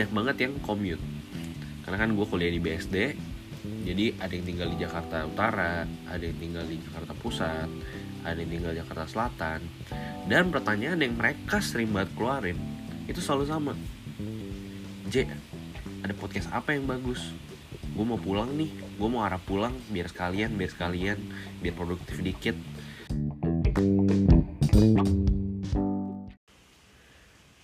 banyak 0.00 0.16
banget 0.16 0.36
yang 0.48 0.54
commute. 0.64 1.04
Karena 1.84 2.00
kan 2.00 2.16
gue 2.16 2.24
kuliah 2.24 2.48
di 2.48 2.56
BSD 2.56 2.96
jadi 3.84 4.16
ada 4.16 4.32
yang 4.32 4.46
tinggal 4.48 4.72
di 4.72 4.80
Jakarta 4.80 5.28
Utara 5.28 5.84
ada 6.08 6.24
yang 6.24 6.40
tinggal 6.40 6.64
di 6.64 6.80
Jakarta 6.80 7.12
Pusat 7.20 7.68
ada 8.24 8.38
yang 8.40 8.48
tinggal 8.48 8.72
di 8.72 8.78
Jakarta 8.80 9.04
Selatan. 9.04 9.60
Dan 10.24 10.48
pertanyaan 10.48 11.04
yang 11.04 11.20
mereka 11.20 11.60
sering 11.60 11.92
banget 11.92 12.16
keluarin 12.16 12.56
itu 13.12 13.20
selalu 13.20 13.44
sama. 13.44 13.72
J 15.12 15.28
ada 16.00 16.16
podcast 16.16 16.48
apa 16.48 16.72
yang 16.72 16.88
bagus? 16.88 17.20
Gue 17.92 18.08
mau 18.08 18.16
pulang 18.16 18.48
nih 18.56 18.72
gue 18.72 19.08
mau 19.12 19.20
arah 19.20 19.36
pulang 19.36 19.76
biar 19.92 20.08
sekalian 20.08 20.56
biar 20.56 20.72
sekalian 20.72 21.20
biar 21.60 21.76
produktif 21.76 22.24
dikit. 22.24 22.56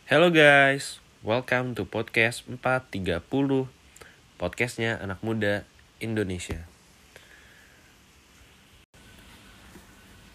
Hello 0.04 0.28
guys, 0.28 1.00
welcome 1.26 1.74
to 1.74 1.82
podcast 1.82 2.46
430 2.46 3.66
Podcastnya 4.38 4.94
anak 5.02 5.18
muda 5.26 5.66
Indonesia. 5.98 6.70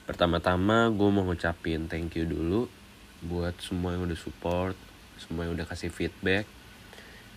Pertama-tama 0.03 0.91
gue 0.91 1.07
mau 1.07 1.23
ngucapin 1.23 1.87
thank 1.87 2.19
you 2.19 2.27
dulu 2.27 2.67
Buat 3.23 3.63
semua 3.63 3.95
yang 3.95 4.03
udah 4.03 4.19
support 4.19 4.75
Semua 5.15 5.47
yang 5.47 5.55
udah 5.55 5.63
kasih 5.63 5.95
feedback. 5.95 6.43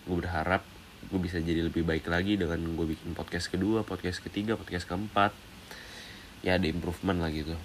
Gue 0.03 0.19
berharap 0.19 0.67
gue 1.07 1.19
bisa 1.23 1.39
jadi 1.39 1.63
lebih 1.63 1.87
baik 1.87 2.11
lagi 2.11 2.35
Dengan 2.35 2.59
gue 2.59 2.85
bikin 2.91 3.15
podcast 3.15 3.47
kedua, 3.47 3.87
podcast 3.87 4.19
ketiga, 4.19 4.59
podcast 4.59 4.83
keempat. 4.83 5.31
Ya 6.43 6.59
ada 6.59 6.67
improvement 6.67 7.23
lah 7.23 7.31
gitu. 7.31 7.55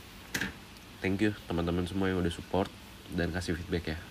Thank 1.02 1.26
you 1.26 1.34
teman-teman 1.50 1.82
semua 1.90 2.14
yang 2.14 2.22
udah 2.22 2.30
support 2.30 2.70
Dan 3.10 3.34
kasih 3.34 3.59
feedback 3.59 3.98
ya 3.98 4.09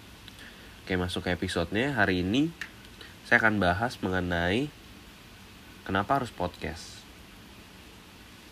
Oke 0.89 0.97
masuk 0.97 1.29
ke 1.29 1.37
episodenya 1.37 1.93
hari 1.93 2.25
ini 2.25 2.49
saya 3.21 3.37
akan 3.37 3.61
bahas 3.61 4.01
mengenai 4.01 4.73
kenapa 5.85 6.17
harus 6.17 6.33
podcast. 6.33 7.05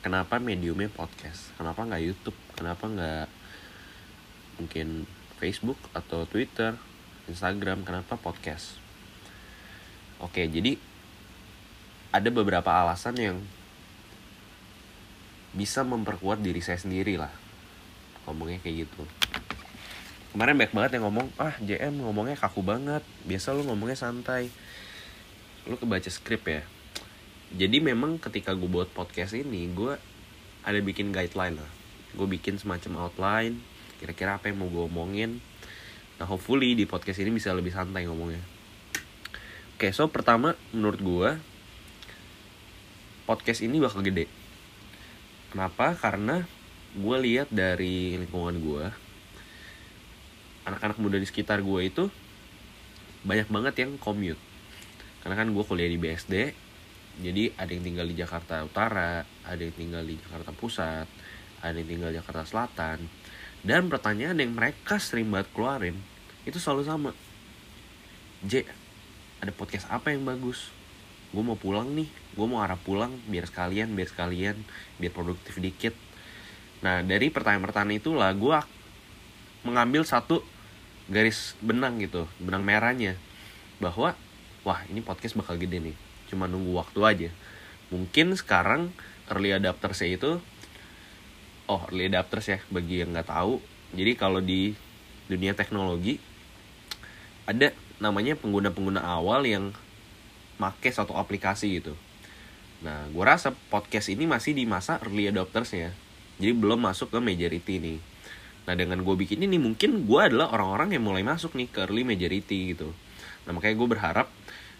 Kenapa 0.05 0.37
mediumnya 0.37 0.85
podcast? 0.85 1.49
Kenapa 1.57 1.81
nggak 1.81 1.97
YouTube? 1.97 2.37
Kenapa 2.53 2.85
nggak 2.85 3.25
mungkin 4.61 5.09
Facebook 5.41 5.81
atau 5.97 6.29
Twitter, 6.29 6.77
Instagram? 7.25 7.81
Kenapa 7.81 8.21
podcast? 8.21 8.77
Oke 10.21 10.45
jadi 10.45 10.77
ada 12.13 12.29
beberapa 12.29 12.69
alasan 12.69 13.17
yang 13.17 13.41
bisa 15.57 15.81
memperkuat 15.81 16.45
diri 16.45 16.61
saya 16.61 16.77
sendiri 16.77 17.17
lah 17.17 17.33
ngomongnya 18.29 18.61
kayak 18.61 18.85
gitu 18.85 19.09
kemarin 20.37 20.53
banyak 20.53 20.69
banget 20.77 20.91
yang 21.01 21.09
ngomong 21.09 21.33
ah 21.41 21.57
JM 21.57 21.97
ngomongnya 21.97 22.37
kaku 22.37 22.61
banget. 22.61 23.01
Biasa 23.25 23.57
lu 23.57 23.65
ngomongnya 23.65 23.97
santai. 23.97 24.53
Lu 25.65 25.81
kebaca 25.81 26.05
skrip 26.13 26.45
ya. 26.45 26.61
Jadi 27.57 27.81
memang 27.81 28.21
ketika 28.21 28.53
gue 28.53 28.69
buat 28.69 28.85
podcast 28.93 29.33
ini 29.33 29.65
gue 29.73 29.97
ada 30.61 30.77
bikin 30.77 31.09
guideline 31.09 31.57
lah. 31.57 31.71
Gue 32.13 32.29
bikin 32.29 32.61
semacam 32.61 33.09
outline 33.09 33.57
kira-kira 33.97 34.37
apa 34.37 34.53
yang 34.53 34.61
mau 34.61 34.69
gue 34.69 34.85
omongin. 34.85 35.41
Nah 36.21 36.29
hopefully 36.29 36.77
di 36.77 36.85
podcast 36.85 37.17
ini 37.17 37.33
bisa 37.33 37.49
lebih 37.57 37.73
santai 37.73 38.05
ngomongnya. 38.05 38.45
Oke 39.73 39.89
so 39.89 40.05
pertama 40.05 40.53
menurut 40.69 41.01
gue 41.01 41.29
podcast 43.25 43.65
ini 43.65 43.81
bakal 43.81 44.05
gede. 44.05 44.29
Kenapa? 45.49 45.97
Karena 45.97 46.45
gue 46.93 47.17
lihat 47.25 47.49
dari 47.49 48.21
lingkungan 48.21 48.61
gue 48.61 49.06
anak-anak 50.67 50.99
muda 50.99 51.15
di 51.15 51.23
sekitar 51.23 51.63
gue 51.63 51.81
itu 51.87 52.11
banyak 53.23 53.47
banget 53.47 53.87
yang 53.87 53.95
commute. 53.97 54.39
Karena 55.23 55.35
kan 55.39 55.47
gue 55.51 55.63
kuliah 55.63 55.87
di 55.87 55.97
BSD 55.99 56.35
jadi 57.17 57.49
ada 57.57 57.71
yang 57.73 57.81
tinggal 57.81 58.05
di 58.05 58.13
Jakarta 58.13 58.61
Utara 58.61 59.25
ada 59.25 59.57
yang 59.57 59.73
tinggal 59.73 60.05
di 60.05 60.19
Jakarta 60.21 60.53
Pusat 60.53 61.07
ada 61.65 61.73
yang 61.73 61.89
tinggal 61.89 62.09
di 62.13 62.17
Jakarta 62.21 62.43
Selatan. 62.45 62.99
Dan 63.65 63.89
pertanyaan 63.89 64.37
yang 64.37 64.53
mereka 64.53 65.01
sering 65.01 65.33
banget 65.33 65.49
keluarin 65.55 65.97
itu 66.45 66.61
selalu 66.61 66.83
sama. 66.85 67.11
J 68.45 68.67
ada 69.41 69.51
podcast 69.55 69.89
apa 69.89 70.13
yang 70.13 70.27
bagus? 70.27 70.69
Gue 71.33 71.43
mau 71.43 71.57
pulang 71.57 71.89
nih 71.95 72.07
gue 72.37 72.45
mau 72.45 72.61
arah 72.61 72.77
pulang 72.77 73.17
biar 73.25 73.49
sekalian 73.49 73.97
biar 73.97 74.07
sekalian 74.13 74.55
biar 75.01 75.11
produktif 75.11 75.57
dikit. 75.57 75.97
Nah 76.85 77.01
dari 77.01 77.33
pertanyaan-pertanyaan 77.33 77.97
itulah 77.97 78.29
gue 78.37 78.57
mengambil 79.65 80.05
satu 80.05 80.45
garis 81.07 81.55
benang 81.63 81.99
gitu 81.99 82.27
benang 82.39 82.63
merahnya. 82.63 83.15
Bahwa 83.81 84.13
wah 84.63 84.79
ini 84.91 85.03
podcast 85.03 85.37
bakal 85.37 85.59
gede 85.59 85.79
nih. 85.79 85.95
Cuma 86.31 86.45
nunggu 86.45 86.75
waktu 86.75 86.99
aja. 87.03 87.29
Mungkin 87.91 88.35
sekarang 88.35 88.91
early 89.31 89.55
adapters 89.55 90.03
itu 90.03 90.39
oh 91.67 91.81
early 91.91 92.11
adapters 92.11 92.47
ya 92.47 92.59
bagi 92.71 93.03
yang 93.03 93.15
nggak 93.15 93.31
tahu. 93.31 93.63
Jadi 93.95 94.11
kalau 94.19 94.43
di 94.43 94.75
dunia 95.31 95.55
teknologi 95.55 96.19
ada 97.47 97.71
namanya 98.03 98.35
pengguna-pengguna 98.35 99.01
awal 99.03 99.47
yang 99.47 99.71
make 100.59 100.89
satu 100.91 101.15
aplikasi 101.15 101.79
gitu. 101.79 101.95
Nah 102.83 103.07
gue 103.09 103.23
rasa 103.23 103.55
podcast 103.71 104.11
ini 104.11 104.27
masih 104.27 104.51
di 104.51 104.67
masa 104.67 104.99
early 105.01 105.31
adopters 105.31 105.71
ya 105.71 105.91
jadi 106.37 106.53
belum 106.53 106.85
masuk 106.85 107.13
ke 107.13 107.19
majority 107.19 107.81
nih 107.81 107.97
Nah 108.67 108.75
dengan 108.75 108.99
gue 108.99 109.15
bikin 109.15 109.39
ini 109.47 109.55
mungkin 109.55 110.03
gue 110.03 110.19
adalah 110.19 110.51
orang-orang 110.51 110.99
yang 110.99 111.07
mulai 111.07 111.23
masuk 111.23 111.55
nih 111.55 111.71
ke 111.71 111.87
early 111.87 112.03
majority 112.03 112.75
gitu. 112.75 112.91
Nah 113.47 113.55
makanya 113.55 113.79
gue 113.79 113.87
berharap 113.87 114.27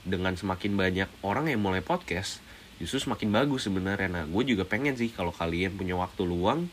dengan 0.03 0.35
semakin 0.35 0.75
banyak 0.75 1.09
orang 1.23 1.47
yang 1.47 1.63
mulai 1.63 1.79
podcast 1.79 2.43
justru 2.83 2.99
semakin 2.99 3.31
bagus 3.31 3.65
sebenarnya. 3.65 4.11
Nah 4.11 4.23
gue 4.27 4.43
juga 4.43 4.67
pengen 4.67 4.99
sih 4.99 5.07
kalau 5.07 5.31
kalian 5.31 5.79
punya 5.79 5.95
waktu 5.95 6.27
luang 6.27 6.67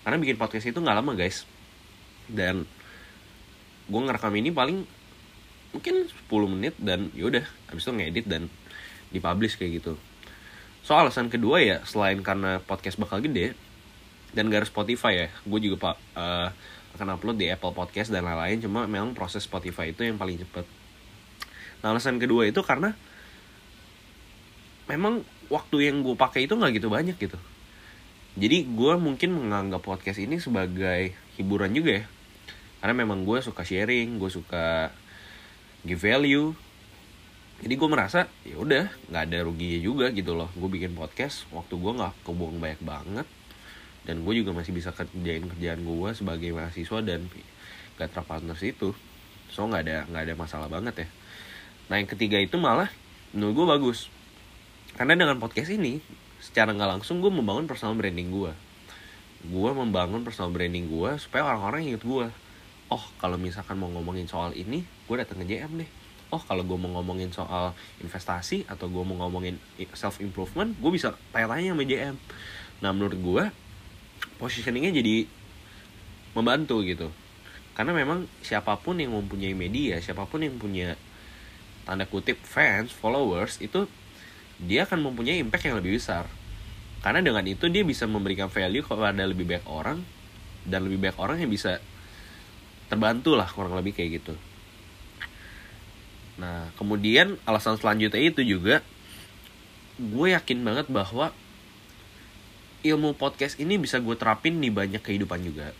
karena 0.00 0.16
bikin 0.16 0.40
podcast 0.40 0.64
itu 0.64 0.80
nggak 0.80 0.96
lama 0.96 1.12
guys. 1.12 1.44
Dan 2.26 2.64
gue 3.86 4.00
ngerekam 4.00 4.32
ini 4.34 4.50
paling 4.50 4.88
mungkin 5.76 6.08
10 6.08 6.52
menit 6.56 6.74
dan 6.80 7.12
yaudah 7.12 7.44
habis 7.68 7.84
itu 7.84 7.92
ngedit 7.92 8.26
dan 8.26 8.48
dipublish 9.12 9.60
kayak 9.60 9.84
gitu. 9.84 10.00
So 10.86 10.96
alasan 10.96 11.28
kedua 11.28 11.60
ya 11.60 11.84
selain 11.84 12.24
karena 12.24 12.64
podcast 12.64 12.96
bakal 12.96 13.20
gede, 13.20 13.52
dan 14.36 14.52
gak 14.52 14.68
harus 14.68 14.70
Spotify 14.70 15.12
ya. 15.24 15.28
Gue 15.48 15.64
juga 15.64 15.76
pak 15.80 15.96
uh, 16.12 16.48
akan 17.00 17.16
upload 17.16 17.40
di 17.40 17.48
Apple 17.48 17.72
Podcast 17.72 18.12
dan 18.12 18.28
lain-lain. 18.28 18.60
Cuma 18.60 18.84
memang 18.84 19.16
proses 19.16 19.48
Spotify 19.48 19.96
itu 19.96 20.04
yang 20.04 20.20
paling 20.20 20.36
cepet. 20.36 20.68
Nah 21.80 21.96
alasan 21.96 22.20
kedua 22.20 22.44
itu 22.44 22.60
karena 22.60 22.92
memang 24.92 25.24
waktu 25.48 25.88
yang 25.88 26.04
gue 26.04 26.12
pakai 26.12 26.44
itu 26.44 26.52
nggak 26.52 26.76
gitu 26.76 26.92
banyak 26.92 27.16
gitu. 27.16 27.40
Jadi 28.36 28.68
gue 28.68 28.92
mungkin 29.00 29.32
menganggap 29.32 29.80
podcast 29.80 30.20
ini 30.20 30.36
sebagai 30.36 31.16
hiburan 31.40 31.72
juga 31.72 32.04
ya. 32.04 32.04
Karena 32.84 32.92
memang 32.92 33.24
gue 33.24 33.40
suka 33.40 33.64
sharing 33.64 34.20
gue 34.20 34.28
suka 34.28 34.92
give 35.88 36.04
value. 36.04 36.52
Jadi 37.56 37.72
gue 37.72 37.88
merasa 37.88 38.28
ya 38.44 38.60
udah 38.60 38.92
nggak 39.08 39.22
ada 39.32 39.38
ruginya 39.48 39.80
juga 39.80 40.06
gitu 40.12 40.36
loh. 40.36 40.52
Gue 40.52 40.68
bikin 40.68 40.92
podcast 40.92 41.48
waktu 41.56 41.72
gue 41.72 41.92
nggak 41.96 42.14
kebuang 42.28 42.60
banyak 42.60 42.84
banget 42.84 43.28
dan 44.06 44.22
gue 44.22 44.34
juga 44.38 44.54
masih 44.54 44.72
bisa 44.72 44.94
kerjain 44.94 45.44
kerjaan 45.50 45.82
gue 45.82 46.10
sebagai 46.14 46.54
mahasiswa 46.54 47.02
dan 47.02 47.26
gak 47.98 48.14
partners 48.24 48.62
itu. 48.62 48.94
So 49.50 49.66
nggak 49.66 49.82
ada 49.82 49.96
nggak 50.08 50.22
ada 50.30 50.34
masalah 50.38 50.68
banget 50.70 51.04
ya. 51.04 51.08
Nah 51.90 51.98
yang 51.98 52.08
ketiga 52.08 52.38
itu 52.38 52.56
malah 52.56 52.88
menurut 53.34 53.52
gue 53.58 53.66
bagus. 53.66 54.08
Karena 54.94 55.18
dengan 55.18 55.36
podcast 55.42 55.74
ini 55.74 55.98
secara 56.38 56.70
nggak 56.70 57.00
langsung 57.00 57.18
gue 57.18 57.32
membangun 57.32 57.66
personal 57.66 57.98
branding 57.98 58.30
gue 58.30 58.52
gue 59.46 59.70
membangun 59.70 60.26
personal 60.26 60.50
branding 60.50 60.90
gue 60.90 61.10
supaya 61.22 61.46
orang-orang 61.46 61.92
inget 61.92 62.02
gue 62.02 62.26
oh 62.90 63.04
kalau 63.22 63.38
misalkan 63.38 63.78
mau 63.78 63.90
ngomongin 63.90 64.26
soal 64.26 64.50
ini 64.56 64.82
gue 65.06 65.16
datang 65.18 65.42
ke 65.42 65.46
JM 65.46 65.82
deh. 65.82 65.90
Oh 66.34 66.42
kalau 66.42 66.66
gue 66.66 66.74
mau 66.74 66.90
ngomongin 66.98 67.30
soal 67.30 67.70
investasi 68.02 68.66
atau 68.66 68.90
gue 68.90 69.02
mau 69.06 69.14
ngomongin 69.26 69.62
self 69.94 70.18
improvement 70.18 70.74
gue 70.74 70.90
bisa 70.90 71.14
tanya-tanya 71.30 71.74
sama 71.74 71.84
JM 71.86 72.16
nah 72.76 72.90
menurut 72.92 73.16
gue 73.16 73.44
positioningnya 74.36 74.92
jadi 74.96 75.28
membantu 76.36 76.84
gitu. 76.84 77.08
Karena 77.76 77.92
memang 77.92 78.24
siapa 78.40 78.76
pun 78.80 78.96
yang 78.96 79.12
mempunyai 79.12 79.52
media 79.52 80.00
siapa 80.00 80.24
pun 80.24 80.40
yang 80.40 80.56
punya 80.56 80.96
tanda 81.84 82.08
kutip 82.08 82.40
fans 82.42 82.90
followers 82.90 83.60
itu 83.60 83.84
dia 84.56 84.88
akan 84.88 85.12
mempunyai 85.12 85.40
impact 85.40 85.68
yang 85.68 85.76
lebih 85.76 86.00
besar. 86.00 86.24
Karena 87.04 87.20
dengan 87.20 87.44
itu 87.44 87.68
dia 87.68 87.84
bisa 87.84 88.08
memberikan 88.08 88.48
value 88.48 88.82
kepada 88.82 89.22
lebih 89.28 89.44
banyak 89.44 89.66
orang 89.68 90.00
dan 90.66 90.88
lebih 90.88 90.98
banyak 90.98 91.18
orang 91.20 91.38
yang 91.38 91.52
bisa 91.52 91.78
terbantu 92.88 93.36
lah 93.38 93.46
kurang 93.46 93.76
lebih 93.76 93.92
kayak 93.94 94.22
gitu. 94.22 94.34
Nah 96.40 96.72
kemudian 96.80 97.36
alasan 97.44 97.76
selanjutnya 97.76 98.20
itu 98.20 98.42
juga 98.42 98.80
gue 99.96 100.28
yakin 100.32 100.60
banget 100.64 100.86
bahwa 100.92 101.32
ilmu 102.84 103.16
podcast 103.16 103.56
ini 103.56 103.80
bisa 103.80 104.02
gue 104.02 104.16
terapin 104.18 104.60
di 104.60 104.68
banyak 104.68 105.00
kehidupan 105.00 105.40
juga. 105.40 105.72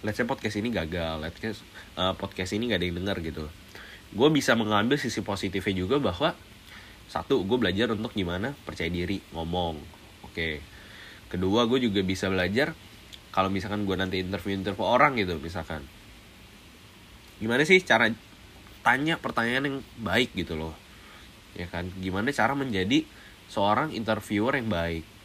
Let's 0.00 0.16
say 0.16 0.24
podcast 0.24 0.56
ini 0.56 0.72
gagal 0.72 1.20
let's 1.20 1.36
say 1.36 1.52
uh, 2.00 2.16
podcast 2.16 2.56
ini 2.56 2.72
gak 2.72 2.80
ada 2.80 2.86
yang 2.88 2.96
denger 3.04 3.16
gitu. 3.20 3.44
Gue 4.16 4.28
bisa 4.32 4.56
mengambil 4.56 4.96
sisi 4.96 5.20
positifnya 5.20 5.84
juga 5.84 6.00
bahwa 6.00 6.32
satu 7.10 7.42
gue 7.44 7.58
belajar 7.58 7.90
untuk 7.92 8.14
gimana 8.14 8.56
percaya 8.64 8.88
diri 8.88 9.20
ngomong 9.36 9.76
oke. 10.24 10.62
Kedua 11.28 11.68
gue 11.68 11.78
juga 11.84 12.00
bisa 12.00 12.32
belajar 12.32 12.72
kalau 13.30 13.52
misalkan 13.52 13.84
gue 13.84 13.94
nanti 13.94 14.24
interview 14.24 14.56
interview 14.56 14.86
orang 14.86 15.20
gitu 15.20 15.36
misalkan. 15.36 15.84
Gimana 17.38 17.62
sih 17.68 17.80
cara 17.84 18.08
tanya 18.80 19.20
pertanyaan 19.20 19.64
yang 19.68 19.78
baik 20.00 20.32
gitu 20.32 20.56
loh. 20.56 20.72
Ya 21.52 21.68
kan? 21.68 21.92
Gimana 22.00 22.32
cara 22.32 22.56
menjadi 22.56 23.04
seorang 23.50 23.92
interviewer 23.92 24.56
yang 24.56 24.70
baik 24.70 25.19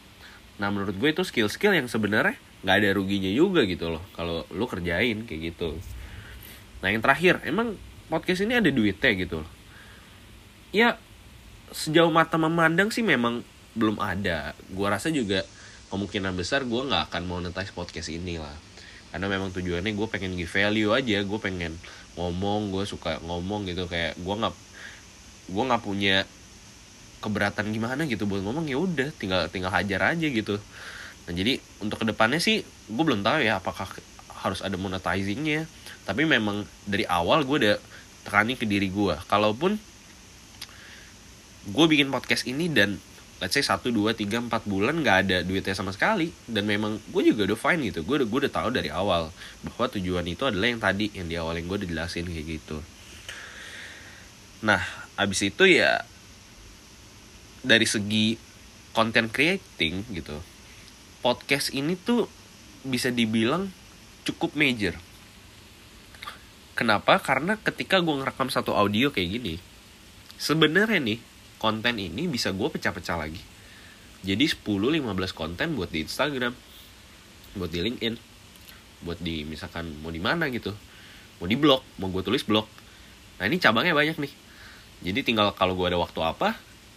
nah 0.56 0.72
menurut 0.72 0.96
gue 0.96 1.08
itu 1.12 1.22
skill-skill 1.22 1.76
yang 1.76 1.88
sebenarnya 1.88 2.40
nggak 2.64 2.76
ada 2.82 2.90
ruginya 2.96 3.28
juga 3.28 3.62
gitu 3.68 3.92
loh 3.92 4.02
kalau 4.16 4.48
lu 4.50 4.64
kerjain 4.64 5.28
kayak 5.28 5.54
gitu. 5.54 5.76
Nah 6.80 6.88
yang 6.90 7.04
terakhir 7.04 7.44
emang 7.44 7.76
podcast 8.08 8.42
ini 8.42 8.58
ada 8.58 8.70
duitnya 8.72 9.12
gitu 9.14 9.44
loh. 9.44 9.50
Ya 10.72 10.96
sejauh 11.70 12.10
mata 12.10 12.40
memandang 12.40 12.88
sih 12.88 13.04
memang 13.04 13.44
belum 13.76 14.00
ada. 14.00 14.56
Gua 14.72 14.96
rasa 14.96 15.12
juga 15.12 15.44
kemungkinan 15.92 16.34
besar 16.34 16.66
gue 16.66 16.80
nggak 16.82 17.12
akan 17.12 17.22
monetize 17.28 17.70
podcast 17.70 18.10
ini 18.10 18.40
lah. 18.40 18.54
Karena 19.14 19.30
memang 19.30 19.54
tujuannya 19.54 19.94
gue 19.94 20.08
pengen 20.10 20.34
give 20.34 20.50
value 20.50 20.90
aja 20.92 21.22
gue 21.22 21.38
pengen 21.40 21.78
ngomong 22.18 22.74
gue 22.74 22.84
suka 22.88 23.22
ngomong 23.22 23.68
gitu. 23.70 23.86
Kayak 23.86 24.18
gue 24.18 24.34
nggak 24.34 24.54
gue 25.46 25.62
nggak 25.62 25.82
punya 25.86 26.26
keberatan 27.26 27.74
gimana 27.74 28.06
gitu 28.06 28.30
buat 28.30 28.46
ngomong 28.46 28.70
ya 28.70 28.78
udah 28.78 29.10
tinggal 29.18 29.50
tinggal 29.50 29.74
hajar 29.74 30.14
aja 30.14 30.26
gitu. 30.30 30.62
Nah 31.26 31.32
jadi 31.34 31.58
untuk 31.82 31.98
ke 31.98 32.06
depannya 32.06 32.38
sih 32.38 32.62
gue 32.62 33.04
belum 33.04 33.26
tahu 33.26 33.42
ya 33.42 33.58
apakah 33.58 33.90
harus 34.46 34.62
ada 34.62 34.78
monetizingnya. 34.78 35.66
Tapi 36.06 36.22
memang 36.22 36.62
dari 36.86 37.02
awal 37.10 37.42
gue 37.42 37.56
udah 37.66 37.76
tekanin 38.22 38.54
ke 38.54 38.62
diri 38.62 38.86
gue 38.86 39.14
kalaupun 39.26 39.74
gue 41.66 41.86
bikin 41.90 42.14
podcast 42.14 42.46
ini 42.46 42.70
dan 42.70 42.94
let's 43.42 43.58
say 43.58 43.62
satu 43.62 43.90
dua 43.90 44.14
tiga 44.14 44.38
empat 44.38 44.64
bulan 44.70 45.02
nggak 45.02 45.16
ada 45.26 45.38
duitnya 45.42 45.74
sama 45.74 45.90
sekali 45.90 46.30
dan 46.46 46.62
memang 46.62 47.02
gue 47.10 47.22
juga 47.26 47.50
udah 47.52 47.58
fine 47.58 47.90
gitu. 47.90 48.06
Gue 48.06 48.22
udah 48.22 48.28
gue 48.30 48.38
udah 48.46 48.52
tahu 48.54 48.68
dari 48.70 48.90
awal 48.94 49.34
bahwa 49.66 49.86
tujuan 49.98 50.24
itu 50.30 50.46
adalah 50.46 50.70
yang 50.70 50.78
tadi 50.78 51.10
yang 51.10 51.26
di 51.26 51.34
awal 51.34 51.58
yang 51.58 51.66
gue 51.66 51.82
udah 51.82 51.88
jelasin 51.90 52.30
kayak 52.30 52.46
gitu. 52.62 52.78
Nah 54.62 54.80
abis 55.18 55.42
itu 55.42 55.66
ya 55.66 56.06
dari 57.66 57.82
segi 57.82 58.38
content 58.94 59.26
creating 59.34 60.06
gitu 60.14 60.38
podcast 61.26 61.74
ini 61.74 61.98
tuh 61.98 62.30
bisa 62.86 63.10
dibilang 63.10 63.66
cukup 64.22 64.54
major. 64.54 64.94
Kenapa? 66.78 67.18
Karena 67.18 67.58
ketika 67.58 67.98
gue 67.98 68.14
ngerekam 68.14 68.46
satu 68.46 68.78
audio 68.78 69.10
kayak 69.10 69.42
gini 69.42 69.58
sebenarnya 70.38 71.02
nih 71.02 71.18
konten 71.58 71.98
ini 71.98 72.30
bisa 72.30 72.54
gue 72.54 72.68
pecah-pecah 72.70 73.18
lagi. 73.18 73.42
Jadi 74.22 74.46
10-15 74.46 75.02
konten 75.34 75.74
buat 75.74 75.90
di 75.90 76.06
Instagram 76.06 76.54
buat 77.58 77.72
di 77.72 77.80
LinkedIn 77.82 78.14
buat 79.02 79.18
di 79.18 79.42
misalkan 79.48 79.92
mau 80.04 80.12
di 80.12 80.20
mana 80.20 80.52
gitu 80.52 80.76
mau 81.40 81.48
di 81.48 81.56
blog 81.58 81.82
mau 81.98 82.06
gue 82.12 82.22
tulis 82.22 82.46
blog. 82.46 82.68
Nah 83.42 83.44
ini 83.50 83.58
cabangnya 83.58 83.96
banyak 83.96 84.20
nih. 84.20 84.32
Jadi 85.10 85.20
tinggal 85.26 85.50
kalau 85.58 85.74
gue 85.74 85.90
ada 85.90 85.98
waktu 85.98 86.20
apa 86.22 86.54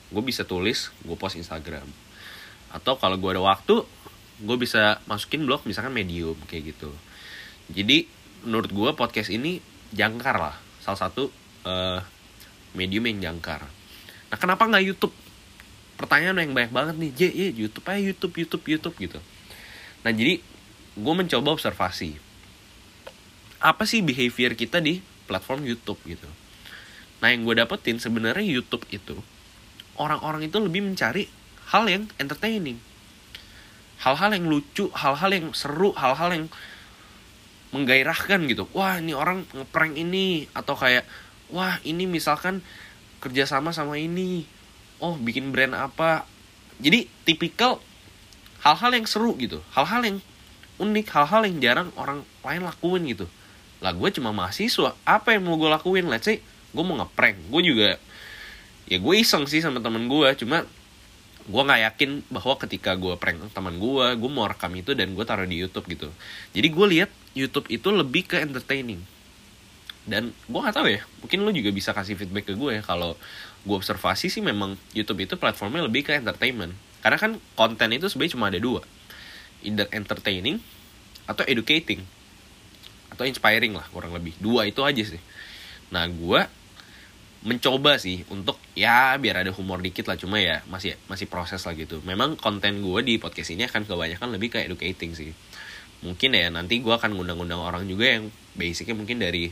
gue 0.09 0.23
bisa 0.25 0.45
tulis 0.45 0.89
gue 1.05 1.15
post 1.17 1.37
Instagram 1.37 1.85
atau 2.69 2.97
kalau 2.97 3.17
gue 3.17 3.29
ada 3.33 3.41
waktu 3.41 3.85
gue 4.39 4.57
bisa 4.57 5.01
masukin 5.09 5.45
blog 5.45 5.65
misalkan 5.65 5.93
medium 5.93 6.37
kayak 6.49 6.75
gitu 6.75 6.89
jadi 7.69 8.05
menurut 8.45 8.71
gue 8.71 8.89
podcast 8.97 9.29
ini 9.29 9.61
jangkar 9.93 10.37
lah 10.37 10.55
salah 10.81 11.09
satu 11.09 11.29
uh, 11.65 11.99
medium 12.73 13.05
yang 13.09 13.33
jangkar 13.33 13.65
Nah 14.29 14.37
kenapa 14.37 14.69
nggak 14.69 14.85
YouTube? 14.85 15.13
Pertanyaan 15.97 16.37
yang 16.39 16.53
banyak 16.55 16.71
banget 16.71 16.95
nih, 16.95 17.11
J, 17.11 17.21
ya 17.33 17.47
YouTube 17.51 17.85
aja 17.89 17.99
YouTube, 17.99 18.33
YouTube, 18.39 18.63
YouTube 18.69 18.95
gitu. 19.01 19.19
Nah 20.05 20.11
jadi 20.13 20.39
gue 20.95 21.13
mencoba 21.13 21.49
observasi. 21.57 22.15
Apa 23.59 23.83
sih 23.83 23.99
behavior 23.99 24.55
kita 24.55 24.79
di 24.79 25.03
platform 25.27 25.67
YouTube 25.67 25.99
gitu. 26.07 26.29
Nah 27.19 27.35
yang 27.35 27.43
gue 27.43 27.55
dapetin 27.59 27.99
sebenarnya 27.99 28.45
YouTube 28.45 28.87
itu 28.93 29.19
orang-orang 29.99 30.47
itu 30.47 30.57
lebih 30.57 30.81
mencari 30.81 31.27
hal 31.69 31.85
yang 31.85 32.07
entertaining. 32.17 32.79
Hal-hal 33.99 34.31
yang 34.31 34.47
lucu, 34.47 34.87
hal-hal 34.95 35.29
yang 35.35 35.51
seru, 35.51 35.91
hal-hal 35.91 36.31
yang 36.31 36.45
menggairahkan 37.75 38.47
gitu. 38.47 38.65
Wah 38.71 38.97
ini 38.97 39.11
orang 39.11 39.43
ngeprank 39.51 39.99
ini. 39.99 40.47
Atau 40.55 40.79
kayak 40.79 41.03
wah 41.51 41.77
ini 41.83 42.07
misalkan 42.07 42.63
kerjasama 43.19 43.75
sama 43.75 43.99
ini. 43.99 44.47
Oh 45.03 45.19
bikin 45.19 45.51
brand 45.51 45.75
apa. 45.75 46.23
Jadi 46.79 47.11
tipikal 47.27 47.83
hal-hal 48.63 48.91
yang 48.95 49.05
seru 49.05 49.35
gitu. 49.35 49.59
Hal-hal 49.75 50.01
yang 50.07 50.17
unik 50.79 51.07
hal-hal 51.11 51.43
yang 51.43 51.59
jarang 51.59 51.89
orang 51.99 52.23
lain 52.41 52.63
lakuin 52.63 53.03
gitu. 53.11 53.27
Lah 53.83 53.91
gue 53.91 54.09
cuma 54.15 54.31
mahasiswa. 54.31 54.95
Apa 55.03 55.35
yang 55.35 55.43
mau 55.43 55.59
gue 55.59 55.67
lakuin? 55.67 56.07
Let's 56.07 56.23
say 56.23 56.39
gue 56.71 56.83
mau 56.87 56.95
ngeprank. 57.03 57.51
Gue 57.51 57.61
juga 57.67 57.99
ya 58.89 58.97
gue 58.97 59.15
iseng 59.21 59.45
sih 59.45 59.61
sama 59.61 59.77
temen 59.79 60.09
gue 60.09 60.27
cuma 60.41 60.65
gue 61.49 61.61
nggak 61.65 61.81
yakin 61.93 62.09
bahwa 62.29 62.53
ketika 62.61 62.93
gue 62.93 63.13
prank 63.17 63.41
teman 63.53 63.77
gue 63.81 64.05
gue 64.17 64.29
mau 64.29 64.45
rekam 64.45 64.69
itu 64.77 64.93
dan 64.93 65.17
gue 65.17 65.25
taruh 65.25 65.49
di 65.49 65.57
YouTube 65.57 65.85
gitu. 65.89 66.09
Jadi 66.53 66.67
gue 66.69 66.85
lihat 66.97 67.09
YouTube 67.33 67.69
itu 67.73 67.89
lebih 67.89 68.25
ke 68.29 68.37
entertaining. 68.41 69.01
Dan 70.09 70.33
gue 70.33 70.59
gak 70.61 70.73
tahu 70.73 70.89
ya 70.89 71.05
mungkin 71.21 71.45
lo 71.45 71.53
juga 71.53 71.69
bisa 71.69 71.93
kasih 71.93 72.17
feedback 72.17 72.49
ke 72.49 72.53
gue 72.57 72.81
ya 72.81 72.83
kalau 72.85 73.13
gue 73.61 73.75
observasi 73.77 74.29
sih 74.29 74.41
memang 74.41 74.73
YouTube 74.97 75.21
itu 75.21 75.37
platformnya 75.37 75.85
lebih 75.85 76.05
ke 76.05 76.17
entertainment. 76.17 76.73
Karena 77.01 77.17
kan 77.17 77.31
konten 77.53 77.89
itu 77.93 78.09
sebenarnya 78.09 78.33
cuma 78.37 78.45
ada 78.49 78.59
dua. 78.61 78.81
Either 79.65 79.89
entertaining 79.89 80.61
atau 81.29 81.45
educating. 81.45 82.05
Atau 83.09 83.25
inspiring 83.25 83.73
lah 83.73 83.85
kurang 83.89 84.13
lebih. 84.13 84.37
Dua 84.37 84.69
itu 84.69 84.85
aja 84.85 85.01
sih. 85.01 85.21
Nah 85.89 86.05
gue 86.05 86.41
mencoba 87.39 87.95
sih 87.95 88.27
untuk 88.27 88.59
ya 88.75 89.15
biar 89.15 89.47
ada 89.47 89.51
humor 89.55 89.79
dikit 89.79 90.11
lah. 90.11 90.19
Cuma 90.19 90.43
ya 90.43 90.59
masih 90.67 90.99
masih 91.07 91.27
proses 91.31 91.63
lah 91.63 91.75
gitu. 91.75 92.03
Memang 92.03 92.35
konten 92.35 92.83
gue 92.83 92.99
di 93.03 93.15
podcast 93.15 93.55
ini 93.55 93.63
akan 93.63 93.87
kebanyakan 93.87 94.35
lebih 94.35 94.55
ke 94.55 94.59
educating 94.67 95.15
sih. 95.15 95.31
Mungkin 96.03 96.35
ya 96.35 96.51
nanti 96.51 96.83
gue 96.83 96.91
akan 96.91 97.15
ngundang-ngundang 97.15 97.59
orang 97.59 97.83
juga 97.87 98.19
yang 98.19 98.31
basicnya 98.55 98.95
mungkin 98.95 99.23
dari 99.23 99.51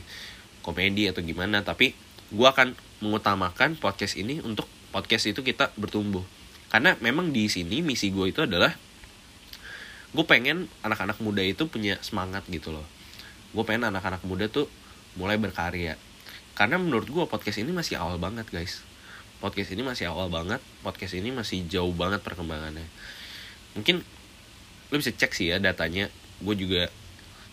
komedi 0.60 1.08
atau 1.08 1.24
gimana. 1.24 1.64
Tapi 1.64 1.96
gue 2.28 2.48
akan 2.48 2.76
mengutamakan 3.00 3.80
podcast 3.80 4.20
ini 4.20 4.44
untuk 4.44 4.68
podcast 4.92 5.32
itu 5.32 5.40
kita 5.40 5.72
bertumbuh. 5.80 6.24
Karena 6.68 6.92
memang 7.00 7.32
di 7.32 7.48
sini 7.48 7.80
misi 7.80 8.12
gue 8.12 8.28
itu 8.28 8.44
adalah 8.44 8.76
gue 10.12 10.24
pengen 10.28 10.68
anak-anak 10.84 11.20
muda 11.24 11.40
itu 11.40 11.64
punya 11.72 11.96
semangat 12.04 12.44
gitu 12.52 12.72
loh. 12.72 12.84
Gue 13.56 13.64
pengen 13.64 13.88
anak-anak 13.88 14.20
muda 14.28 14.52
tuh 14.52 14.68
mulai 15.16 15.40
berkarya 15.40 15.96
karena 16.58 16.74
menurut 16.74 17.06
gue 17.06 17.24
podcast 17.30 17.62
ini 17.62 17.70
masih 17.70 18.02
awal 18.02 18.18
banget 18.18 18.50
guys. 18.50 18.82
Podcast 19.38 19.70
ini 19.70 19.86
masih 19.86 20.10
awal 20.10 20.26
banget. 20.26 20.58
Podcast 20.82 21.14
ini 21.14 21.30
masih 21.30 21.62
jauh 21.70 21.94
banget 21.94 22.18
perkembangannya. 22.26 22.82
Mungkin 23.78 24.02
lo 24.90 24.94
bisa 24.98 25.14
cek 25.14 25.38
sih 25.38 25.54
ya 25.54 25.62
datanya. 25.62 26.10
Gue 26.42 26.58
juga 26.58 26.90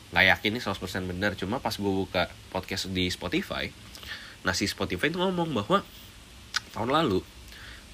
nggak 0.10 0.26
yakin 0.26 0.50
ini 0.58 0.62
100% 0.64 1.12
benar 1.12 1.38
cuma 1.38 1.62
pas 1.62 1.76
gue 1.76 1.92
buka 1.92 2.32
podcast 2.54 2.88
di 2.94 3.10
Spotify 3.12 3.68
nah 4.46 4.54
si 4.54 4.70
Spotify 4.70 5.10
itu 5.10 5.18
ngomong 5.18 5.50
bahwa 5.52 5.82
tahun 6.72 6.94
lalu 6.94 7.26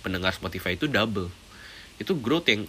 pendengar 0.04 0.36
Spotify 0.36 0.76
itu 0.76 0.92
double. 0.92 1.32
Itu 1.96 2.20
growth 2.20 2.52
yang 2.52 2.68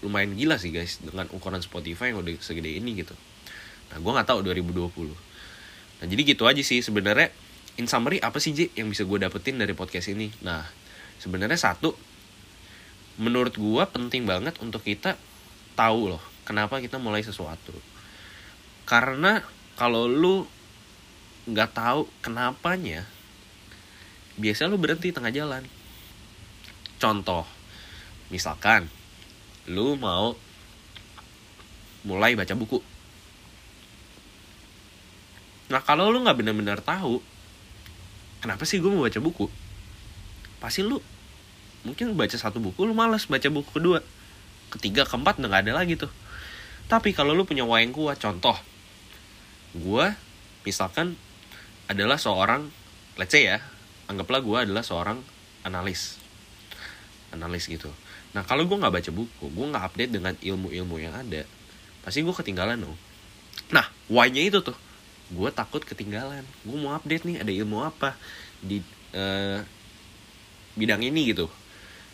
lumayan 0.00 0.38
gila 0.38 0.62
sih 0.62 0.70
guys 0.70 1.02
dengan 1.02 1.26
ukuran 1.34 1.58
Spotify 1.58 2.14
yang 2.14 2.22
udah 2.22 2.38
segede 2.38 2.78
ini 2.78 3.02
gitu. 3.02 3.12
Nah 3.90 3.98
gue 3.98 4.12
nggak 4.14 4.28
tahu 4.30 4.46
2020 4.46 5.26
nah 5.96 6.04
jadi 6.04 6.22
gitu 6.28 6.44
aja 6.44 6.60
sih 6.60 6.84
sebenarnya 6.84 7.32
in 7.76 7.84
summary 7.84 8.20
apa 8.24 8.40
sih 8.40 8.56
J 8.56 8.72
yang 8.72 8.88
bisa 8.88 9.04
gue 9.04 9.18
dapetin 9.20 9.60
dari 9.60 9.76
podcast 9.76 10.08
ini? 10.12 10.32
Nah 10.40 10.64
sebenarnya 11.20 11.60
satu 11.60 11.92
menurut 13.20 13.56
gue 13.56 13.84
penting 13.92 14.28
banget 14.28 14.60
untuk 14.60 14.84
kita 14.84 15.16
tahu 15.76 16.16
loh 16.16 16.22
kenapa 16.48 16.80
kita 16.80 16.96
mulai 16.96 17.20
sesuatu. 17.20 17.72
Karena 18.88 19.44
kalau 19.76 20.08
lu 20.08 20.48
nggak 21.46 21.70
tahu 21.76 22.08
kenapanya 22.24 23.04
biasa 24.40 24.68
lu 24.68 24.80
berhenti 24.80 25.12
tengah 25.12 25.32
jalan. 25.32 25.64
Contoh 26.96 27.44
misalkan 28.32 28.88
lu 29.68 30.00
mau 30.00 30.32
mulai 32.08 32.32
baca 32.38 32.56
buku. 32.56 32.80
Nah 35.68 35.82
kalau 35.82 36.08
lu 36.08 36.24
nggak 36.24 36.38
benar-benar 36.40 36.80
tahu 36.80 37.35
kenapa 38.40 38.62
sih 38.68 38.78
gue 38.82 38.90
mau 38.90 39.04
baca 39.04 39.20
buku? 39.20 39.46
Pasti 40.60 40.84
lu 40.84 41.00
mungkin 41.86 42.18
baca 42.18 42.34
satu 42.34 42.58
buku 42.58 42.82
lu 42.82 42.92
malas 42.92 43.28
baca 43.30 43.46
buku 43.46 43.70
kedua. 43.70 44.02
Ketiga 44.72 45.06
keempat 45.06 45.38
udah 45.38 45.48
gak 45.48 45.62
ada 45.68 45.72
lagi 45.78 45.94
tuh. 45.94 46.10
Tapi 46.86 47.14
kalau 47.14 47.34
lu 47.34 47.46
punya 47.46 47.62
wayang 47.66 47.94
kuat 47.94 48.18
contoh. 48.18 48.56
Gue 49.76 50.14
misalkan 50.66 51.14
adalah 51.86 52.18
seorang 52.18 52.66
let's 53.14 53.30
say 53.30 53.46
ya 53.46 53.62
anggaplah 54.10 54.42
gue 54.42 54.58
adalah 54.70 54.82
seorang 54.82 55.22
analis. 55.66 56.18
Analis 57.34 57.66
gitu. 57.66 57.90
Nah 58.34 58.46
kalau 58.46 58.66
gue 58.66 58.76
nggak 58.78 58.94
baca 58.94 59.10
buku 59.10 59.44
gue 59.50 59.66
nggak 59.70 59.84
update 59.92 60.12
dengan 60.14 60.34
ilmu-ilmu 60.38 60.96
yang 61.02 61.14
ada 61.14 61.42
pasti 62.06 62.22
gue 62.22 62.34
ketinggalan 62.34 62.78
dong. 62.78 62.96
Nah 63.74 63.86
why-nya 64.06 64.46
itu 64.46 64.62
tuh 64.62 64.85
gue 65.32 65.50
takut 65.50 65.82
ketinggalan 65.82 66.46
gue 66.62 66.76
mau 66.78 66.94
update 66.94 67.26
nih 67.26 67.36
ada 67.42 67.52
ilmu 67.52 67.82
apa 67.82 68.14
di 68.62 68.78
uh, 69.14 69.60
bidang 70.78 71.02
ini 71.02 71.34
gitu 71.34 71.50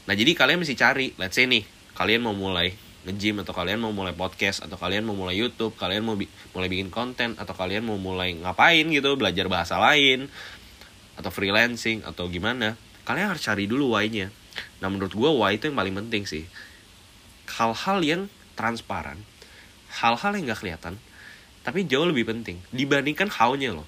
nah 0.08 0.16
jadi 0.16 0.32
kalian 0.32 0.64
mesti 0.64 0.74
cari 0.74 1.12
let's 1.20 1.36
say 1.36 1.44
nih 1.44 1.62
kalian 1.92 2.24
mau 2.24 2.32
mulai 2.32 2.72
nge-gym 3.02 3.42
atau 3.42 3.50
kalian 3.50 3.82
mau 3.82 3.90
mulai 3.90 4.14
podcast 4.14 4.62
atau 4.62 4.78
kalian 4.78 5.02
mau 5.02 5.18
mulai 5.18 5.34
YouTube, 5.34 5.74
kalian 5.74 6.06
mau 6.06 6.14
bi 6.14 6.30
mulai 6.54 6.70
bikin 6.70 6.86
konten 6.86 7.34
atau 7.34 7.50
kalian 7.50 7.82
mau 7.82 7.98
mulai 7.98 8.38
ngapain 8.38 8.86
gitu, 8.86 9.18
belajar 9.18 9.50
bahasa 9.50 9.74
lain 9.82 10.30
atau 11.18 11.30
freelancing 11.34 12.06
atau 12.06 12.30
gimana, 12.30 12.78
kalian 13.02 13.34
harus 13.34 13.42
cari 13.42 13.66
dulu 13.66 13.98
why-nya. 13.98 14.30
Nah, 14.78 14.88
menurut 14.88 15.12
gue 15.18 15.30
why 15.34 15.58
itu 15.58 15.66
yang 15.66 15.78
paling 15.78 15.94
penting 15.98 16.22
sih. 16.30 16.46
Hal-hal 17.58 17.98
yang 18.06 18.22
transparan, 18.54 19.18
hal-hal 19.98 20.32
yang 20.38 20.54
gak 20.54 20.62
kelihatan, 20.62 20.94
tapi 21.62 21.86
jauh 21.86 22.06
lebih 22.06 22.26
penting 22.26 22.58
dibandingkan 22.74 23.30
how-nya 23.30 23.74
loh. 23.74 23.86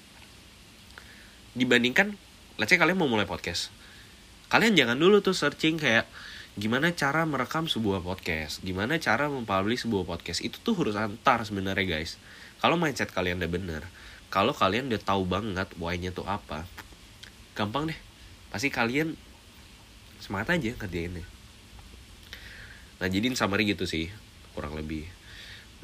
Dibandingkan, 1.55 2.15
let's 2.59 2.71
say 2.71 2.79
kalian 2.79 2.99
mau 2.99 3.07
mulai 3.07 3.23
podcast. 3.23 3.71
Kalian 4.51 4.75
jangan 4.75 4.99
dulu 4.99 5.23
tuh 5.23 5.31
searching 5.31 5.79
kayak 5.79 6.03
gimana 6.59 6.91
cara 6.91 7.23
merekam 7.23 7.67
sebuah 7.67 8.03
podcast? 8.03 8.59
Gimana 8.63 8.99
cara 8.99 9.31
mempublish 9.31 9.87
sebuah 9.87 10.03
podcast? 10.03 10.43
Itu 10.43 10.59
tuh 10.59 10.75
harus 10.75 10.95
antar 10.99 11.47
sebenarnya 11.47 11.87
guys. 11.87 12.19
Kalau 12.59 12.75
mindset 12.75 13.11
kalian 13.11 13.39
udah 13.39 13.51
bener 13.51 13.83
kalau 14.33 14.51
kalian 14.51 14.91
udah 14.91 14.99
tahu 14.99 15.23
banget 15.23 15.69
why-nya 15.79 16.11
tuh 16.11 16.27
apa 16.27 16.67
gampang 17.55 17.87
deh. 17.87 17.99
Pasti 18.51 18.67
kalian 18.67 19.15
semangat 20.19 20.57
aja 20.57 20.73
kerjainnya 20.75 21.21
nah 22.95 23.11
jadi 23.11 23.27
summary 23.35 23.67
gitu 23.69 23.83
sih 23.85 24.07
kurang 24.55 24.73
lebih 24.73 25.05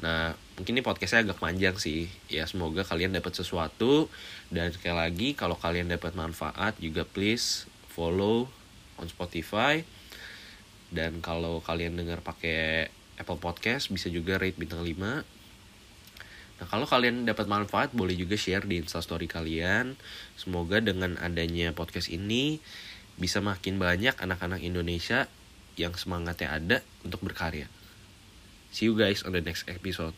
nah 0.02 0.34
mungkin 0.58 0.76
ini 0.76 0.82
podcastnya 0.82 1.22
agak 1.24 1.38
panjang 1.38 1.78
sih. 1.78 2.10
Ya 2.26 2.44
semoga 2.50 2.82
kalian 2.82 3.14
dapat 3.14 3.38
sesuatu. 3.38 4.10
Dan 4.50 4.74
sekali 4.74 4.98
lagi 4.98 5.28
kalau 5.38 5.54
kalian 5.56 5.88
dapat 5.88 6.12
manfaat 6.18 6.74
juga 6.82 7.06
please 7.06 7.70
follow 7.94 8.50
on 8.98 9.06
Spotify. 9.06 9.86
Dan 10.92 11.24
kalau 11.24 11.62
kalian 11.64 11.96
dengar 11.96 12.20
pakai 12.20 12.90
Apple 13.16 13.40
Podcast 13.40 13.88
bisa 13.88 14.12
juga 14.12 14.36
rate 14.36 14.58
bintang 14.58 14.84
5 14.84 15.24
Nah 16.62 16.70
kalau 16.70 16.86
kalian 16.86 17.26
dapat 17.26 17.50
manfaat 17.50 17.90
boleh 17.90 18.14
juga 18.14 18.38
share 18.38 18.62
di 18.62 18.78
instastory 18.78 19.26
kalian. 19.26 19.98
Semoga 20.38 20.78
dengan 20.78 21.18
adanya 21.18 21.74
podcast 21.74 22.06
ini 22.06 22.62
bisa 23.18 23.42
makin 23.42 23.82
banyak 23.82 24.14
anak-anak 24.14 24.62
Indonesia 24.62 25.26
yang 25.74 25.90
semangatnya 25.98 26.54
ada 26.54 26.78
untuk 27.02 27.26
berkarya 27.26 27.66
See 28.72 28.86
you 28.86 28.98
guys 28.98 29.22
on 29.22 29.32
the 29.32 29.40
next 29.40 29.68
episode 29.68 30.14